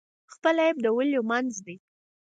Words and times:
خپل 0.33 0.55
عیب 0.63 0.77
د 0.81 0.85
ولیو 0.97 1.23
منځ 1.31 1.53
دی. 1.65 1.75